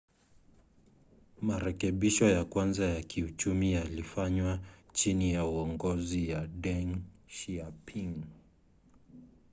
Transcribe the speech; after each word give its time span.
marekebisho 1.41 2.29
ya 2.29 2.45
kwanza 2.45 2.83
ya 2.85 3.01
kiuchumi 3.03 3.73
yalifanywa 3.73 4.59
chini 4.93 5.33
ya 5.33 5.45
uongozi 5.45 6.31
wa 6.33 6.47
deng 6.47 6.97
xiaoping 7.27 8.15